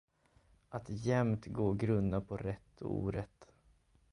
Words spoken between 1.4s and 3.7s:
gå och grunna på rätt och orätt.